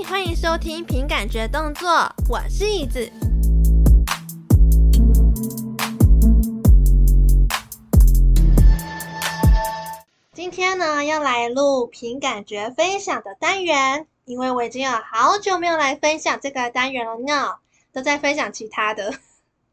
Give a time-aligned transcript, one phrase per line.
[0.00, 1.88] 欢迎收听凭感觉动作，
[2.28, 3.10] 我是椅子。
[10.32, 17.56] 今天呢，要来录凭感觉分享的单元，因为我已经有好久没有来分享这个单元了呢，
[17.92, 19.14] 都在分享其他的。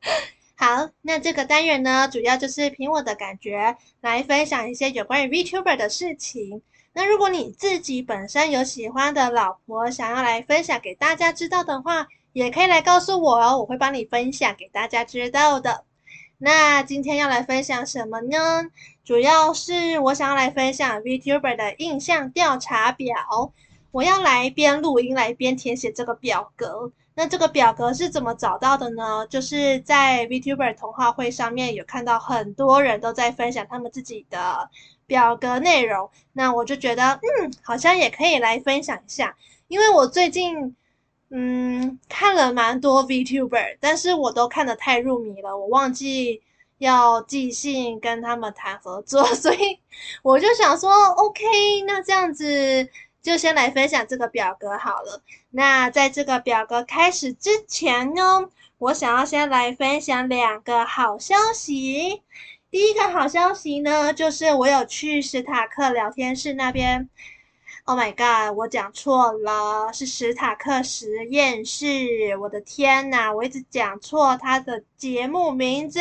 [0.55, 6.61] 好，那这个单元呢，主要就是凭我的感觉来分享一些有关于 VTuber 的事情。
[6.99, 15.85] 那如果你自己本身有喜欢的老婆，想要来分享给大家知道的话，也可以来告诉我哦，我会帮你分享给大家知道的。
[16.39, 18.69] 那今天要来分享什么呢？
[19.05, 23.53] 主要是我想要来分享 VTuber 的印象调查表，
[23.91, 26.91] 我要来边录音来边填写这个表格。
[27.15, 29.25] 那这个表格是怎么找到的呢？
[29.29, 34.69] 就是在 VTuber 同好会上面有看到很多人都在分享他们自己的
[35.09, 39.35] 表格内容，那我就觉得，嗯，好像也可以来分享一下。
[39.67, 40.75] 因为我最近，
[41.31, 46.41] 嗯，看了蛮多 VTuber，但是我都看得太入迷了，我忘记
[46.77, 49.79] 要寄信跟他们谈合作， 所以
[50.21, 51.43] 我就想说，OK，
[51.87, 52.87] 那这样子。
[53.21, 55.21] 就先来分享这个表格好了。
[55.49, 62.21] 那在这个表格开始之前呢，我想要先来分享两个好消息。
[62.71, 67.09] 第一个好消息呢，就是我有去史塔克聊天室那边。
[67.85, 72.37] Oh my god，我讲错了，是史塔克实验室。
[72.37, 75.99] 我的天呐，我一直讲错他的节目名字。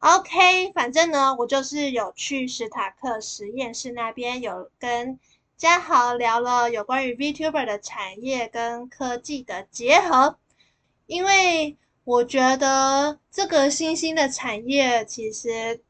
[0.00, 5.18] OK，反正呢，我就是有去史塔克实验室那边有跟。
[5.56, 10.36] 嘉豪聊了有关于 VTuber 的产业跟科技的结合，
[11.06, 15.80] 因为我觉得这个新兴的产业其实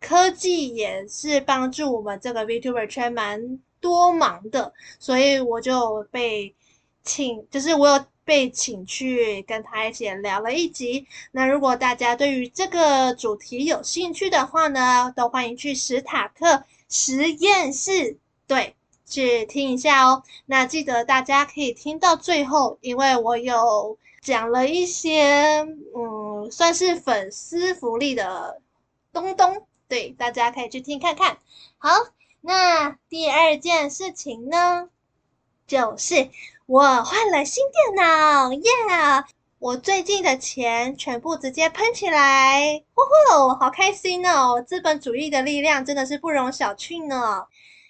[0.00, 6.54] 科技也是帮助我们这个 VTuber 圈蛮多忙的，所以我就被
[7.02, 11.08] 请，就是我有被请去跟他一起聊了一集。
[11.32, 18.16] 那如果大家对于这个主题有兴趣的话呢，都欢迎去史塔克实验室，
[18.46, 18.76] 对。
[19.06, 28.62] 去听一下哦，那记得大家可以听到最后，因为我有讲了一些，嗯，算是粉丝福利的
[29.12, 31.36] 东东，对，大家可以去听看看。
[31.76, 31.90] 好，
[32.40, 34.88] 那第二件事情呢，
[35.66, 36.30] 就是
[36.64, 38.62] 我换了新电脑，耶、
[39.58, 44.62] 我最近的钱全部直接喷起来，呼呼，好开心哦！
[44.66, 47.46] 资本主义的力量真的是不容小觑呢。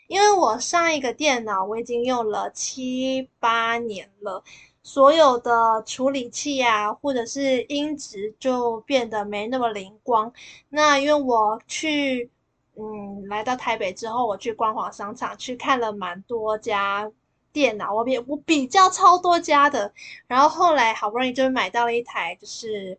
[0.08, 4.44] 因为我上一个电脑我已经用了七八年了，
[4.84, 10.32] 所有的处理器啊，或者是音质就变得没那么灵光。
[10.68, 12.30] 那因为我去，
[12.76, 17.10] 嗯，来到台北之后，我去光华商场去看了蛮多家
[17.52, 19.92] 电脑，我比我比较超多家的，
[20.28, 22.96] 然后后来好不容易就买到了一台，就是，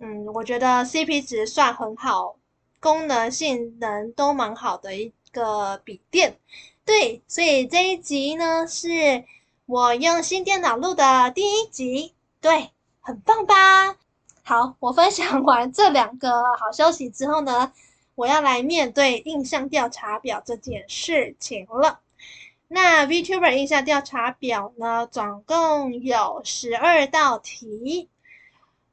[0.00, 2.34] 嗯，我觉得 CP 值算很好，
[2.80, 5.12] 功能性能都蛮好的一。
[5.30, 6.38] 个笔电，
[6.86, 9.22] 对，所以这一集呢是
[9.68, 12.70] 我用新电脑录的第一集，对，
[13.00, 13.98] 很棒吧？
[14.42, 17.70] 好，我分享完这两个好消息之后呢，
[18.14, 22.00] 我要来面对印象调查表这件事情了。
[22.66, 28.08] 那 VTuber 印象调查表呢，总共有十二道题。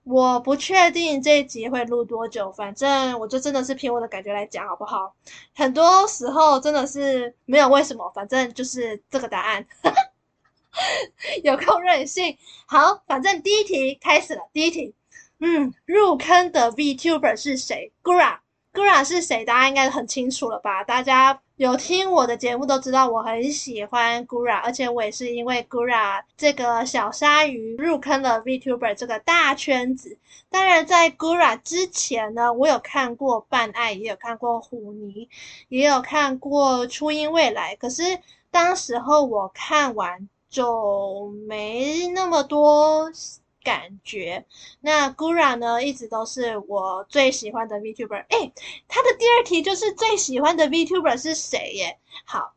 [0.03, 5.15] 我不确定这一集会录多久，反正我就真的是凭我的感觉来讲，好不好？
[5.55, 9.65] 很多时候真的是没有为什么，反正就是这个答案，
[11.43, 12.37] 有够任性。
[12.65, 14.41] 好，反正第一题开始了。
[14.53, 14.93] 第一题，
[15.39, 19.43] 嗯，入坑的 VTuber 是谁？Gura，Gura 是谁？
[19.45, 20.83] 大家应该很清楚了吧？
[20.83, 21.41] 大家。
[21.57, 30.17] 有听我的节目都知道我很喜欢 Gura，而且我也是因为 Gura 这个小鲨鱼入坑了 VTuber 这个大圈子。
[30.49, 35.29] 当然，在 Gura 之前呢，我有看过半爱，也有看过虎尼，
[35.69, 37.77] 也有看过初音未来。
[37.77, 38.03] 可是
[38.51, 43.11] 当时候我看完就没那么多。
[43.63, 44.45] 感觉
[44.79, 48.23] 那 Gura 呢，一直都是我最喜欢的 VTuber。
[48.29, 48.51] 哎，
[48.87, 51.97] 他的第二题就是最喜欢的 VTuber 是谁耶？
[52.25, 52.53] 好，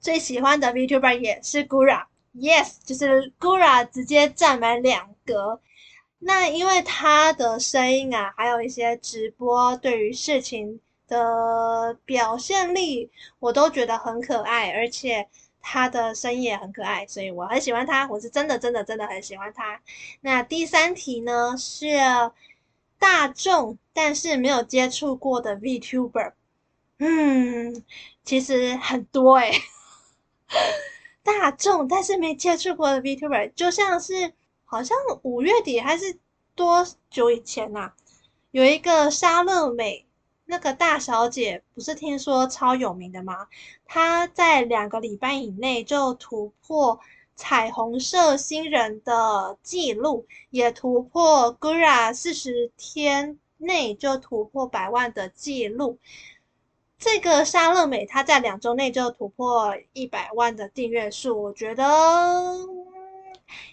[0.00, 5.60] 最喜欢的 VTuber 也是 Gura，Yes，就是 Gura 直接占满两格。
[6.18, 15.28] 那因为他的声音啊，还有一些直播对于事情的表现力，我都觉得很可爱，而且。
[15.62, 18.06] 他的声音也很可爱，所以我很喜欢他。
[18.08, 19.80] 我是真的、真的、真的很喜欢他。
[20.20, 21.86] 那第三题呢，是
[22.98, 26.32] 大众但是没有接触过的 VTuber。
[26.98, 27.82] 嗯，
[28.24, 29.52] 其实很多诶、
[31.24, 34.34] 大众但是没接触过的 VTuber，就像是
[34.64, 36.18] 好像五月底还是
[36.54, 37.94] 多久以前呐、啊，
[38.52, 40.06] 有一个莎乐美，
[40.52, 43.46] 那个大小姐不是听说超有名的吗？
[43.86, 47.00] 她在两个礼拜以内就突破
[47.34, 55.98] 彩虹社新人的记录，也突破 Gura 四十天内就突破百万的记录。
[56.98, 61.84] 这个莎乐美，她在两周内就突破一百万的订阅数，我觉得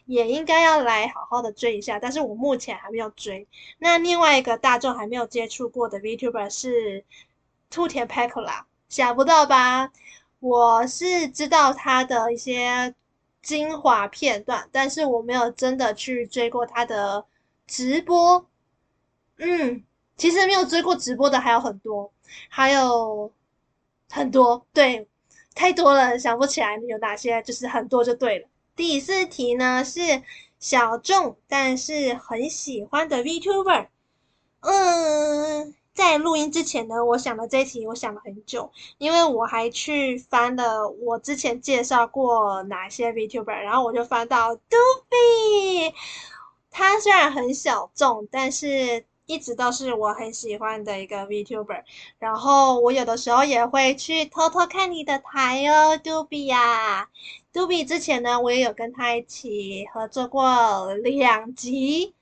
[0.05, 1.99] 也应该要来好好的追一下。
[1.99, 3.47] 但是我目前还没有追。
[3.77, 7.03] 那另外一个大众还没有接触过的 VTuber 是
[7.69, 9.91] 兔田 Pecora，想不到吧？
[10.39, 12.93] 我是知道他的一些
[13.41, 17.25] 精华片段，但是我没有真的去追过他的
[17.67, 18.45] 直播。
[19.37, 19.83] 嗯，
[20.17, 22.11] 其实没有追过直播的还有很多。
[22.47, 23.31] 还有
[24.11, 25.07] 很多，对，
[25.55, 28.47] 太多了，想不起来有哪些，就是很多就对了。
[28.79, 30.23] 第四题呢是
[30.57, 33.87] 小众但是很喜欢的 VTuber。
[34.61, 45.93] 嗯，在录音之前呢，我想了这一题，我想了很久，因为我还去翻了我之前介绍过哪些 VTuber，然后我就翻到 Doofy
[46.71, 49.03] 他虽然很小众，但是。
[49.29, 51.83] 一直都是我很喜欢的一个 VTuber，
[52.17, 57.07] 然后我有的时候也会去偷偷看你的台哦，Doobie 呀
[57.53, 62.15] ，DoBi 之前呢，我也有跟他一起合作过两集，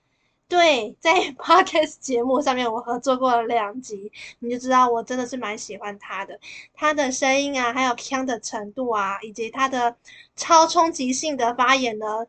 [0.49, 6.37] 对，在 Podcast 节目上面我合作过两集，你就知道我真的是蛮喜欢他的，
[6.73, 9.95] 他的声音啊，还有腔的程度啊，以及他的
[10.35, 12.27] 超冲击性的发言呢，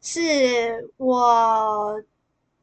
[0.00, 2.02] 是我。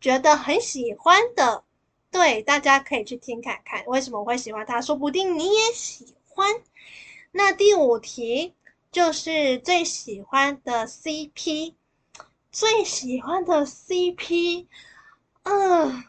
[0.01, 1.63] 觉得很喜欢的，
[2.09, 6.47] 对，大家可以去听看看，为什么我会喜欢他，说不定你也喜欢。
[7.31, 8.55] 那第五题
[8.91, 11.75] 就是最喜欢的 CP，
[12.51, 14.65] 最喜欢的 CP，
[15.43, 16.03] 嗯，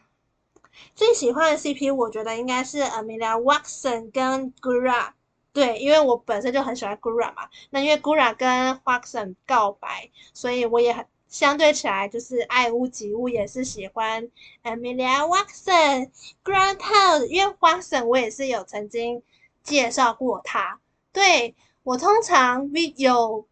[0.95, 5.11] 最喜欢的 CP，我觉得应该是 Amelia Watson 跟 Gura，
[5.53, 11.05] 对，因为我本身就很喜欢 Gura 嘛，那因为 Gura 跟 Watson 告白，所以我也很。
[11.33, 14.29] 相对起来，就是爱屋及乌，也是喜欢
[14.61, 16.11] Amelia Watson、
[16.43, 19.23] Grant House，因为 Watson 我也是有曾经
[19.63, 20.79] 介绍过他。
[21.11, 23.47] 对，我通常 V 有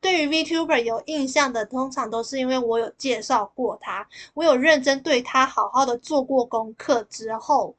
[0.00, 7.76] 对于 VTuber 有印象的，通常都是因为我有介绍过他，我有认真对他好好的做过功课之后，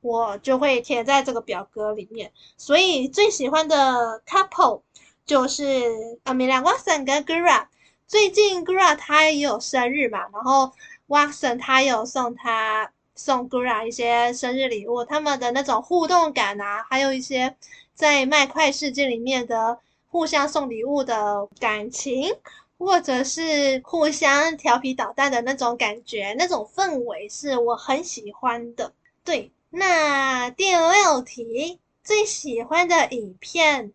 [0.00, 2.32] 我就会填在这个表格里面。
[2.56, 4.80] 所以最喜欢的 couple
[5.26, 5.92] 就是
[6.24, 7.66] Amelia Watson 跟 Gurah。
[8.08, 10.72] 最近 Gura 他也有生日嘛，然后
[11.08, 17.54] Watson 他有送他送 Gura 一些生日礼物，他们的那种互动感啊，还有一些
[17.92, 19.78] 在麦块世界里面的
[20.08, 22.34] 互相送礼物的感情，
[22.78, 28.90] 或者是互相调皮捣蛋的那种感觉，那种氛围是我很喜欢的。
[29.22, 33.92] 对，那第六题，最喜欢的影片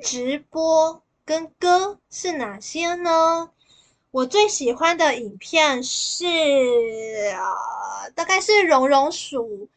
[0.00, 1.03] 直播。
[1.26, 3.50] 跟歌是哪些呢？
[4.10, 6.26] 我最喜欢的影片是
[7.34, 9.68] 啊，大概是蓉蓉鼠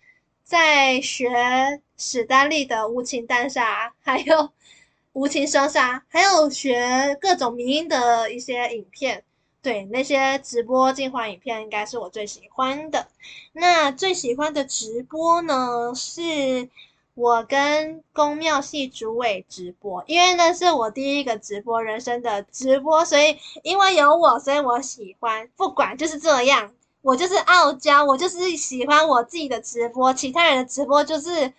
[0.44, 4.52] 在学史丹利的无情单杀，还有
[5.14, 9.24] 无情双杀，还有学各种迷音的一些影片。
[9.62, 13.08] 对，那些直播精华影片应该是我最喜欢的。
[13.54, 16.70] 那最喜欢的直播呢是。
[17.18, 25.50] 我跟宫庙系主委直播，因为那是我第一个直播人生的直播，所以因为有我，所以我喜欢。
[25.56, 26.72] 不管就是这样，
[27.02, 31.52] 我就是傲娇，我就是喜欢我自己的直播，其他人的直播就是，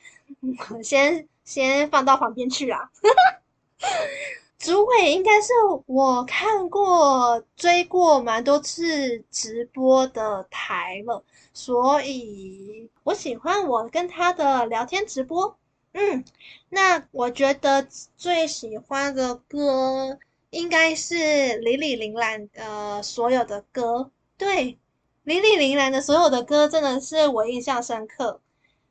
[0.43, 2.93] 嗯、先先放到旁边去啦。
[4.59, 5.53] 主委应该是
[5.87, 11.23] 我看过追过蛮多次直播的台了，
[11.53, 15.57] 所以我喜欢我跟他的聊天直播。
[15.93, 16.25] 嗯，
[16.71, 17.87] 那我觉得
[18.17, 20.19] 最喜欢的歌
[20.51, 24.11] 应该是李李铃兰呃所有的歌。
[24.37, 24.79] 对，
[25.23, 28.41] 李李铃兰的所有的歌真的是我印象深刻。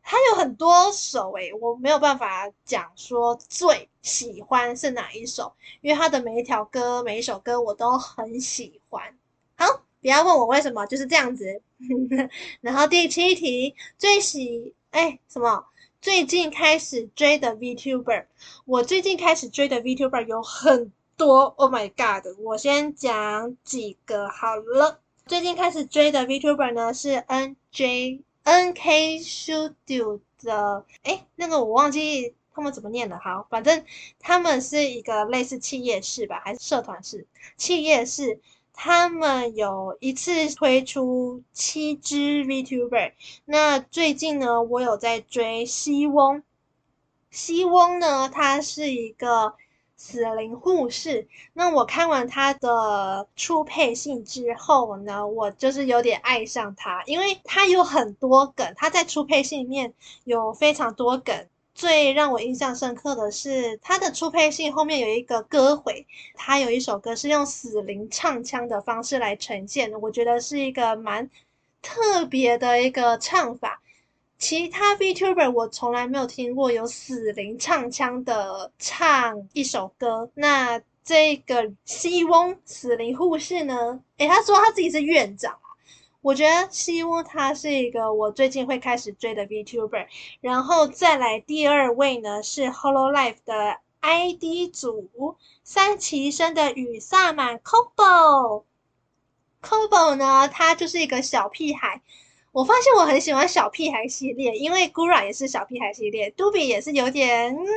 [0.10, 9.04] 他有很多首诶，我没有办法讲说最喜欢是哪一首，因为他的每一条歌、每一首歌我都很喜欢。
[9.58, 9.66] 好，
[10.02, 11.62] 不要问我为什么，就是这样子。
[12.62, 15.66] 然后第七题，最喜哎什么？
[16.00, 18.28] 最近开始追的 VTuber，
[18.64, 21.54] 我最近开始追的 VTuber 有很多。
[21.58, 22.26] Oh my god！
[22.46, 25.02] 我先讲几个好了。
[25.26, 28.22] 最近开始追的 VTuber 呢是 NJ。
[28.48, 33.20] N K Studio 的，诶，那个我忘记他们怎么念的？
[33.20, 33.84] 好，反正
[34.20, 37.27] 他们是一个类似企业式吧，还是社团式？
[37.58, 38.39] 企业式。
[38.80, 43.12] 他们有一次推出七支 VTuber，
[43.44, 46.42] 那最近呢，我有在追西翁。
[47.32, 49.56] 西翁呢，他是一个
[49.98, 51.27] 死灵护士。
[51.54, 61.48] 那我看完他的初配信之后呢，我就是有点爱上他，因为他有很多梗，他在初配信里面有非常多梗。
[61.74, 71.30] 最让我印象深刻的是，他的初配信后面有一个歌回，他有一首歌是用死灵唱腔的方式来呈现的，我觉得是一个蛮
[71.84, 73.80] 特别的一个唱法。
[74.38, 80.29] 其他 VTuber 我从来没有听过有死灵唱腔的唱一首歌。
[80.36, 84.00] 那这个西翁死灵护士呢？
[84.17, 85.67] 诶，他说他自己是院长啊。
[86.22, 90.06] 我觉得西屋他是一个我最近会开始追的 VTuber，
[90.41, 98.65] 然后再来第二位呢是 Hololive 的 ID 组三期生的羽萨满 Kobo。
[99.62, 102.01] Kobo 呢，他就是一个小屁孩。
[102.58, 107.68] 我发现我很喜欢小屁孩系列，因为 Gura 也是小屁孩系列，Dubi 也是有点、嗯、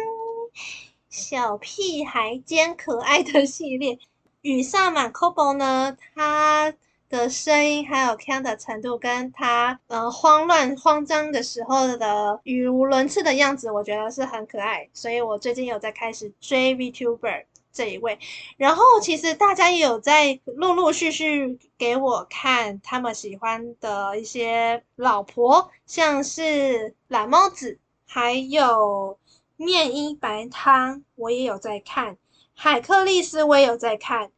[1.10, 3.98] 小屁孩兼可爱的系列。
[4.40, 6.72] 羽萨满 Kobo 呢，他。
[7.10, 14.88] 的声音还有腔的程度，跟他呃慌乱慌张的时候的语无伦次的样子，我觉得是很可爱。
[14.92, 18.18] 所以我最近有在开始追 VTuber 这一位，
[18.56, 29.18] 然后其实大家也有在陆陆续续给我看他们喜欢的一些老婆，像是懒猫子，还有
[29.56, 32.16] 面衣白汤，我也有在看，
[32.54, 34.30] 海克利斯我也有在看。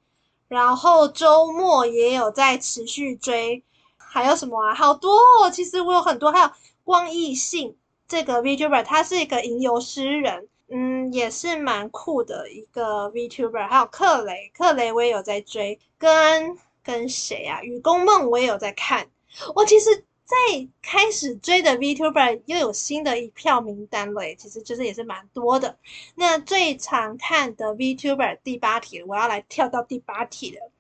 [0.49, 3.65] 然后周末也有在持续追，
[3.97, 4.75] 还有什么啊？
[4.75, 5.51] 好多哦！
[5.51, 6.51] 其实我有很多，还有
[6.85, 7.75] 光艺信
[8.07, 13.69] 这个 VTuber，他是一个吟游诗人，嗯，也是蛮酷的一个 VTuber。
[13.69, 17.63] 还有克雷，克雷我也有在追，跟跟谁啊？
[17.63, 19.07] 雨宫梦我也有在看。
[19.55, 20.05] 我其实。
[20.25, 25.77] 在开始追的 VTuber 又有新的一票名单了，其实就是也是蛮多的。
[26.15, 30.71] 那最常看的 VTuber 第八题，我要来跳到第八题了。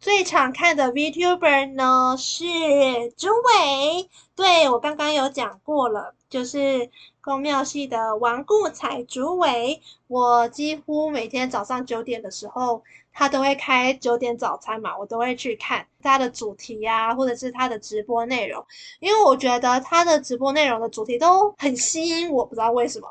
[0.00, 2.44] 最常看的 VTuber 呢是
[3.18, 6.88] 朱伟，对，我刚刚有讲过了，就是
[7.24, 9.80] 宫庙系的王顾彩竹尾。
[10.08, 12.82] 我几乎每天早上九点的时候。
[13.16, 18.66] 他都会开九点早餐嘛，我都会去看他的主题呀、啊，或者是他的直播内容，
[18.98, 23.06] 因为我觉得他的直播内容的主题都很吸引我，不知道为什么，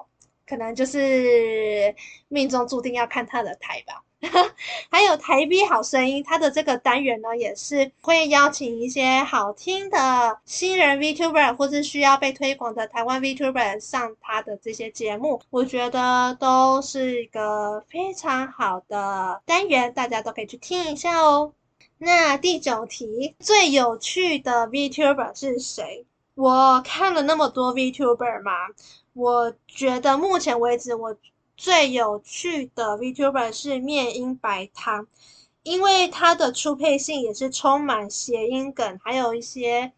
[0.46, 1.96] 可能就是
[2.27, 4.03] 命中注定要看他的台吧。
[4.89, 21.53] 还有台 B 好声音，它的这个单元呢，也是会邀请一些好听的新人 VTuber 或是需要被推广的台湾 VTuber 上他的这些节目，我觉得都是一个非常好的单元，大家都可以去听一下哦。
[21.98, 26.06] 那第九题，最有趣的 VTuber 是谁？
[26.36, 28.51] 我看了那么多 VTuber 嘛，
[29.13, 31.15] 我觉得目前为止我。
[31.55, 35.07] 最有趣的 VTuber 是面音白汤，
[35.62, 39.93] 因为他的出配性也是充满谐音梗，还有一些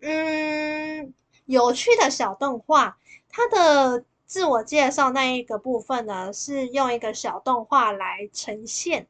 [0.00, 1.12] 嗯
[1.46, 2.98] 有趣的小动画。
[3.30, 9.06] 他的自我介绍那一个部分呢，是用一个小动画来呈现，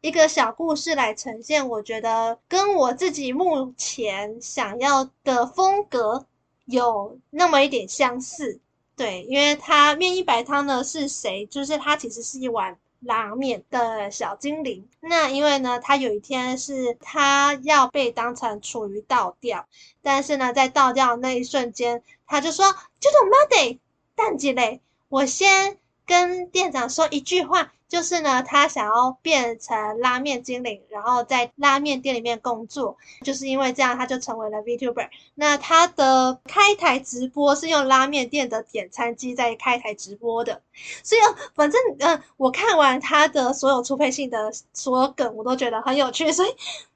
[0.00, 1.68] 一个小故事来呈现。
[1.68, 6.26] 我觉得跟我自己目前想要的风格
[6.66, 8.60] 有那么一点相似。
[8.98, 11.46] 对，因为他面一白汤呢是谁？
[11.46, 14.88] 就是他其实是一碗拉面的小精灵。
[15.00, 19.68] 那因为呢，他有一天是他要被当成处于倒掉，
[20.02, 23.78] 但是呢，在倒掉的那一瞬间，他就说：“就做 maday，
[24.16, 32.94] 蛋鸡嘞，我先跟店长说一句话。”就是呢，他想要变成拉面精灵，然后在拉面店里面工作。
[33.22, 35.08] 就是因为这样，他就成为了 VTuber。
[35.34, 40.60] 那他的开台直播是用拉面店的点餐机在开台直播的。
[41.02, 41.20] 所以，
[41.54, 46.30] 反正嗯、我看完他的所有出配性的所有梗，我都觉得很有趣。
[46.30, 46.50] 所以，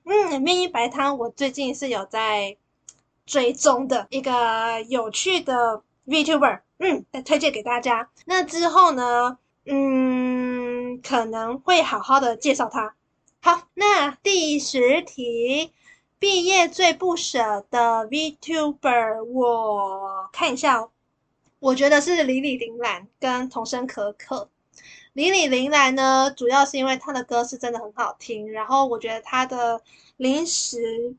[0.04, 2.54] 嗯，面衣白汤我最近是有在
[3.24, 8.10] 追踪的一个有趣的 VTuber，嗯，再推荐给大家。
[8.26, 10.21] 那之后呢，嗯。
[11.02, 12.94] 可能会好好的介绍他。
[13.40, 15.72] 好，那第十题，
[16.18, 20.90] 毕业最不舍的 VTuber，我看一下哦。
[21.58, 24.48] 我觉得是李李铃兰跟童生可可。
[25.12, 29.82] 李李铃兰呢，主要是因为她的歌是真的很好听，然后我觉得她的
[30.16, 31.14] 临时，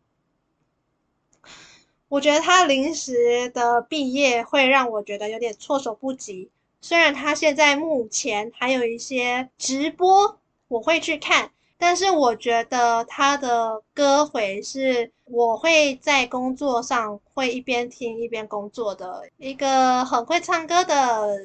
[2.08, 6.50] 我觉得她临时的毕业会让我觉得有点措手不及。
[6.84, 10.38] 虽然他现在目前还有一些直播，
[10.68, 21.40] 我会去看，但是我觉得他的歌回是我会在工作上会一边听一边工作的一个很会唱歌的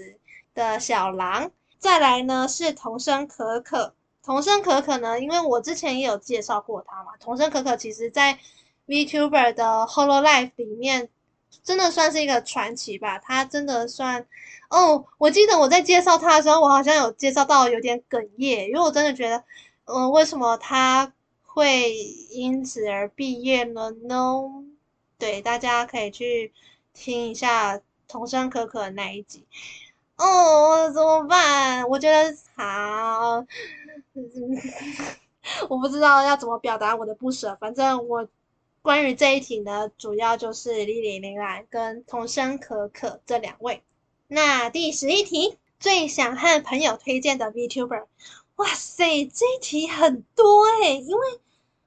[0.54, 1.52] 的小狼。
[1.78, 8.36] 再来呢是童声可可，童声可可呢，因为我之前也有介绍过他嘛，童声可可其实在
[8.88, 11.08] VTuber 的 Hololive 里面。
[11.62, 14.26] 真的算是一个传奇吧，他真的算
[14.70, 15.04] 哦。
[15.18, 19.44] 我记得我在介绍他的时候，我好像有介绍到有点哽咽，因为我真的觉得，
[19.84, 21.12] 嗯、为什么他
[21.42, 21.92] 会
[22.30, 24.40] 因此而毕业了呢？
[25.18, 26.52] 对，大家可以去
[26.94, 29.44] 听一下童声可可那一集。
[30.16, 31.86] 哦，怎么办？
[31.88, 33.44] 我觉得好，
[35.68, 38.26] 我不知道要怎么表达我的不舍，反正我。
[38.88, 43.82] 关于这一题呢，主要就是莉莉铃兰跟桐生可可这两位。
[44.28, 48.06] 那第十一题，最想和朋友推荐的 VTuber，
[48.56, 51.22] 哇塞，这一题很多诶、因为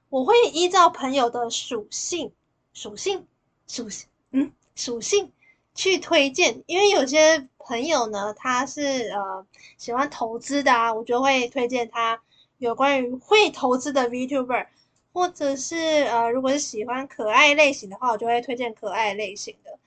[0.10, 2.31] 我会依照朋友的属性、
[2.72, 3.25] 属性、
[3.67, 5.31] 属性，嗯，属性
[5.74, 6.63] 去推荐。
[6.67, 9.43] 因为有些朋友呢，他是呃
[9.79, 12.22] 喜欢投资的啊，我就会推荐他
[12.60, 14.67] 有关于会投资的 VTuber。
[15.13, 19.80] 或者是呃，如果是喜欢可爱类型的话，我就会推荐可爱类型的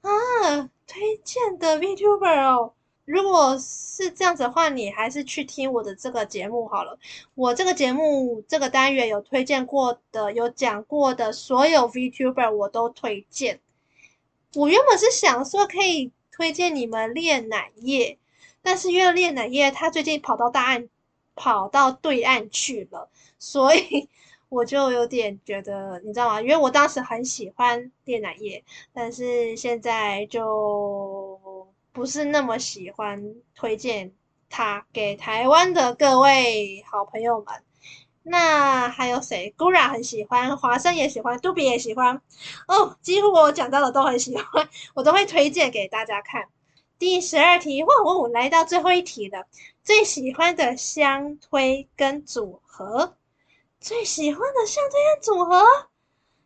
[0.00, 0.70] 啊。
[0.86, 2.72] 推荐的 VTuber 哦，
[3.04, 6.96] 如果是这样子的话，你还是去听我的这个节目好了。
[7.34, 13.58] 我这个节目这个单元有推荐过的、有讲过的所有 VTuber 我都推荐。
[14.54, 18.16] 我原本是想说可以推荐你们练奶液，
[18.62, 20.88] 但是因为练奶液他最近跑到大岸，
[21.34, 24.08] 跑到对岸去了，所以。
[24.48, 26.40] 我就有点觉得，你知道吗？
[26.40, 28.62] 因为我当时很喜欢练奶叶，
[28.92, 34.12] 但是现在就不是那么喜欢推荐
[34.48, 37.46] 他给台湾的各位好朋友们。
[38.22, 42.20] 那还有谁？Gura 很喜欢，华生也喜欢，杜比也喜欢。
[42.66, 46.48] 哦，几乎我讲到的都很喜欢，我都会推荐给大家看。
[46.98, 49.46] 第十二题，哇，哦来到最后一题了，
[49.84, 53.14] 最喜欢的相推跟组合。
[53.80, 55.64] 最喜欢的像这样组合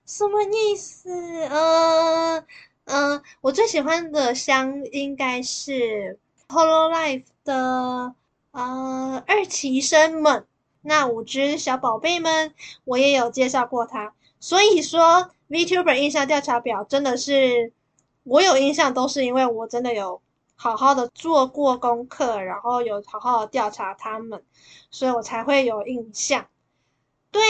[0.04, 1.10] 什么意思？
[1.10, 2.38] 嗯、呃、
[2.84, 8.14] 嗯、呃，我最喜欢的香应该是 Holo Life 的
[8.50, 10.46] 呃二期生们，
[10.82, 12.52] 那五只小宝贝们，
[12.84, 14.12] 我也有介绍过他。
[14.40, 17.72] 所以说 VTuber 印象调查表真的是
[18.24, 20.20] 我有印象，都是因为我真的有
[20.56, 24.42] 好好的做过功课，然后有好好的调查他们，
[24.90, 26.46] 所以我才会有印象。
[27.30, 27.40] 对，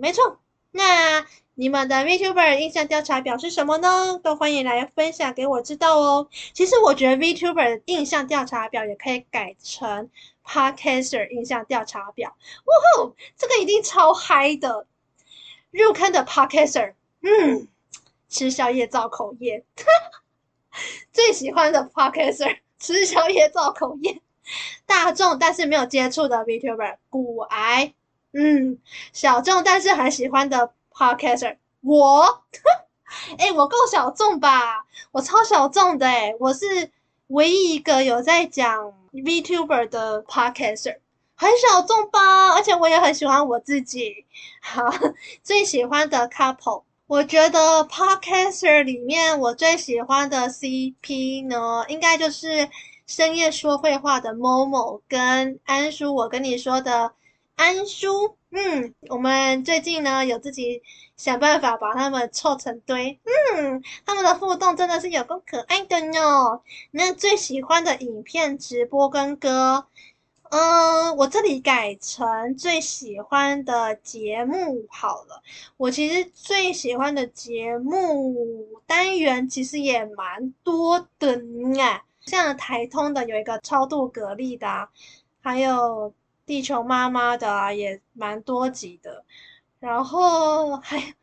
[0.00, 0.38] 没错。
[0.72, 4.18] 那你们的 VTuber 印象调查表是什么呢？
[4.22, 6.28] 都欢迎来分享给我知道哦。
[6.52, 10.10] 其实我觉得 VTuber 印象调查表也可以改成
[10.44, 12.36] Podcaster 印象调查表。
[12.64, 14.86] 呜呼，这个一定超嗨的！
[15.70, 17.68] 入坑的 Podcaster，嗯，
[18.28, 19.64] 吃宵夜造口业，
[21.12, 24.20] 最喜欢的 Podcaster，吃宵夜造口业。
[24.86, 27.94] 大众但是没有接触的 VTuber，股癌。
[28.36, 28.78] 嗯，
[29.12, 32.42] 小众但是很喜欢的 Podcaster，我，
[33.38, 34.84] 哎、欸，我够小众吧？
[35.12, 36.90] 我超小众的哎、我是
[37.28, 40.96] 唯一一个有在讲 VTuber 的 Podcaster，
[41.36, 42.50] 很小众吧？
[42.54, 44.26] 而且我也很喜欢我自己。
[44.60, 44.82] 好，
[45.44, 52.68] 最喜欢的 Couple，我觉得 Podcaster 里面我最喜欢的 CP 呢，应该就是
[53.06, 56.12] 深夜说会话的 Momo 跟安叔。
[56.12, 57.12] 我跟你说的。
[57.56, 60.82] 安叔，嗯，我们最近呢有自己
[61.16, 63.20] 想办法把他们凑成堆，
[63.54, 66.60] 嗯，他们的互动真的是有够可爱的呢。
[66.90, 69.86] 那最喜欢的影片直播跟歌，
[70.50, 75.40] 嗯，我这里改成最喜欢的节目好了。
[75.76, 81.40] 我其实最喜欢的节目单元其实也蛮多的
[81.80, 84.88] 啊，像台通的有一个超度蛤蜊的，
[85.40, 86.12] 还有。
[86.46, 89.24] 地球妈妈的啊，也蛮多集的，
[89.80, 91.14] 然后还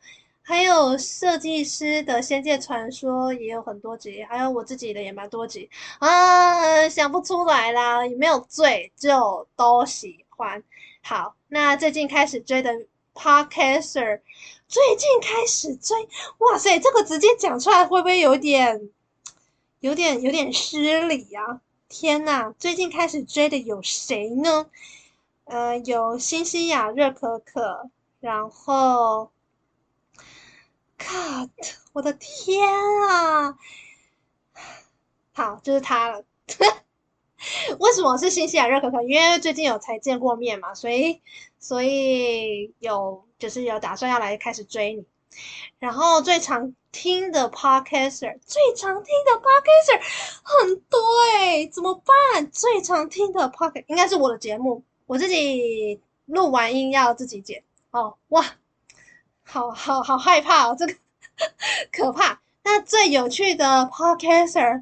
[0.41, 10.63] 还有设计师的《仙界传说》也有很多集，还有我自己的也蛮多集啊，想不出来啦，也没有最，就都喜欢。
[11.01, 12.73] 好，那最近开始追的
[13.13, 14.21] Podcaster，
[14.67, 15.97] 最近开始追，
[16.39, 18.89] 哇塞，这个直接讲出来会不会有点
[19.79, 21.61] 有点有点失礼呀？
[21.87, 24.65] 天呐，最近开始追的有谁呢？
[25.45, 29.31] 呃，有新西亚热可可，然后
[30.97, 31.49] ，cut，
[31.93, 32.67] 我的天
[33.09, 33.57] 啊！
[35.33, 36.23] 好，就是他了。
[37.79, 39.01] 为什么是新西兰热可可？
[39.03, 41.21] 因为最近有才见过面嘛，所以
[41.59, 45.05] 所以有就是有打算要来开始追你。
[45.79, 49.99] 然后最常听的 podcaster，最常听的 podcaster
[50.43, 50.99] 很多
[51.33, 52.51] 哎，怎么办？
[52.51, 58.15] 最常听的 podcast 应该是我的节目，我自己录完音要自己剪哦。
[58.29, 58.45] 哇，
[59.43, 60.95] 好好好害怕哦，这个
[61.91, 62.39] 可怕。
[62.63, 64.79] 那最有趣的 podcaster，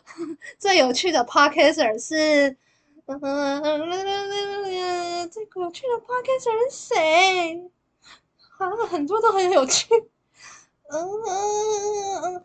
[0.58, 2.56] 最有趣的 podcaster 是，
[3.04, 7.70] 嗯嗯嗯，最有趣的 podcaster 是谁？
[8.56, 9.86] 好像很多都很有趣。
[10.88, 12.44] 嗯嗯嗯，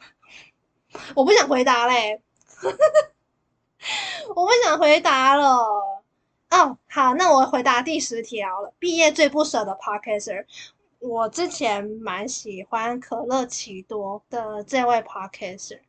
[1.16, 2.22] 我不想回答嘞，
[4.36, 6.01] 我不想回答了。
[6.52, 8.74] 哦，好，那我回答第十条了。
[8.78, 10.46] 毕业最不舍的 podcaster。
[11.00, 15.80] 我之前蛮喜欢可乐奇多的这位 podcaster，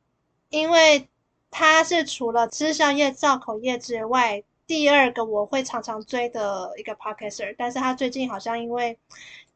[0.50, 1.08] 因为
[1.50, 7.52] 他是除了吃宵夜造口业之外，第二个我会常常追的一个 podcaster。
[7.58, 8.96] 但是他最近好像因为，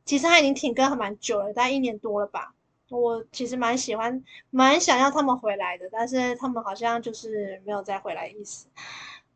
[0.04, 2.52] 其实他已经停更还蛮久了，大概一年多了吧。
[2.90, 8.66] 我其实蛮喜欢，蛮想要他们回来的，但是他们好像就是没有再回来意思。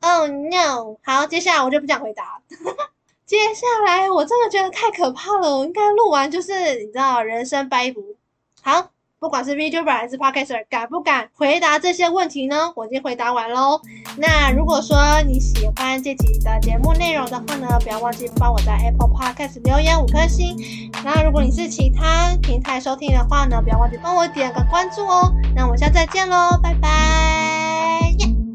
[0.02, 0.96] Oh no！
[1.04, 2.40] 好，接下来我就不想回答。
[3.26, 8.00] 接下来我真的觉得太可怕了，我应该录完就是你知道人生掰不。
[8.62, 12.72] 好，不管是 VTuber 还是 Podcaster，敢不敢回答这些问题呢？
[12.74, 13.80] 我已经回答完喽。
[14.16, 20.56] 那如果说你喜欢这集的节目内容的话呢，不要忘记帮我在 Apple Podcast 留言五颗星。
[21.04, 25.30] 那如果你是其他平台收听的话呢，不要忘记帮我点个关注哦。
[25.54, 28.49] 那我们下次再见喽，拜拜。